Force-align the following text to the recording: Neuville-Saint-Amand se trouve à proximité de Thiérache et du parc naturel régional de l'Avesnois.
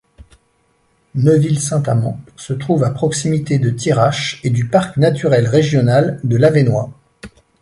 Neuville-Saint-Amand 1.13 2.19
se 2.35 2.53
trouve 2.53 2.83
à 2.83 2.89
proximité 2.89 3.59
de 3.59 3.69
Thiérache 3.69 4.39
et 4.43 4.49
du 4.49 4.67
parc 4.67 4.97
naturel 4.97 5.45
régional 5.47 6.19
de 6.23 6.37
l'Avesnois. 6.37 6.89